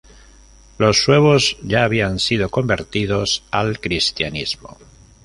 [0.79, 4.79] Los suevos ya habían sido convertidos al cristianismo.